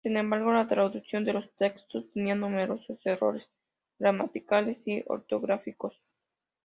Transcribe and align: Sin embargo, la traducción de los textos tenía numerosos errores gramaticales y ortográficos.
Sin 0.03 0.17
embargo, 0.17 0.51
la 0.51 0.65
traducción 0.67 1.23
de 1.25 1.33
los 1.33 1.51
textos 1.57 2.05
tenía 2.11 2.33
numerosos 2.33 2.97
errores 3.05 3.51
gramaticales 3.99 4.87
y 4.87 5.03
ortográficos. 5.05 5.93